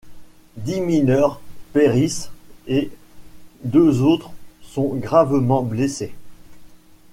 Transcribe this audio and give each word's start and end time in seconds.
Dix 0.57 0.81
mineurs 0.81 1.39
périssent 1.73 2.31
et 2.65 2.89
deux 3.63 4.01
autres 4.01 4.31
sont 4.63 4.95
gravement 4.95 5.61
blessés. 5.61 6.15